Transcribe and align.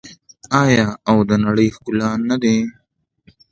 آیا 0.63 0.87
او 1.09 1.17
د 1.29 1.31
نړۍ 1.45 1.67
ښکلا 1.75 2.11
نه 2.29 2.35
دي؟ 2.43 2.57